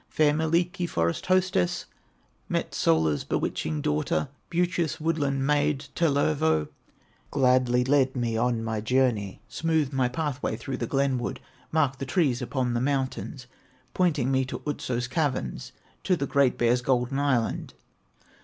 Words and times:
Fair 0.09 0.33
Mielikki, 0.33 0.89
forest 0.89 1.27
hostess, 1.27 1.85
Metsola's 2.49 3.23
bewitching 3.23 3.81
daughter, 3.81 4.29
Beauteous 4.49 4.99
woodland 4.99 5.45
maid, 5.45 5.89
Tellervo, 5.93 6.69
Gladly 7.29 7.83
led 7.83 8.15
me 8.15 8.35
on 8.35 8.63
my 8.63 8.81
journey, 8.81 9.43
Smoothed 9.47 9.93
my 9.93 10.09
pathway 10.09 10.55
through 10.55 10.77
the 10.77 10.87
glen 10.87 11.19
wood. 11.19 11.39
Marked 11.71 11.99
the 11.99 12.07
trees 12.07 12.41
upon 12.41 12.73
the 12.73 12.81
mountains, 12.81 13.45
Pointing 13.93 14.31
me 14.31 14.43
to 14.45 14.63
Otso's 14.65 15.07
caverns, 15.07 15.71
To 16.05 16.15
the 16.17 16.25
Great 16.25 16.57
Bear's 16.57 16.81
golden 16.81 17.19
island. 17.19 17.75